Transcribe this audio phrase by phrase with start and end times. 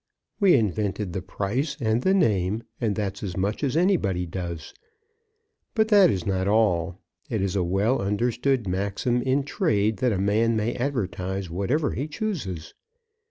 [0.39, 4.73] "We invented the price and the name, and that's as much as anybody does.
[5.75, 6.97] But that is not all.
[7.29, 12.73] It's a well understood maxim in trade, that a man may advertise whatever he chooses.